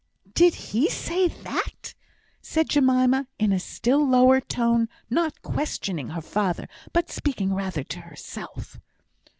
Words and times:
'""Did 0.33 0.55
he 0.55 0.89
say 0.89 1.27
that?" 1.27 1.93
said 2.41 2.69
Jemima, 2.69 3.27
in 3.37 3.51
a 3.53 3.59
still 3.59 4.03
lower 4.03 4.41
tone, 4.41 4.89
not 5.11 5.43
questioning 5.43 6.09
her 6.09 6.23
father, 6.23 6.67
but 6.91 7.11
speaking 7.11 7.53
rather 7.53 7.83
to 7.83 7.99
herself. 7.99 8.79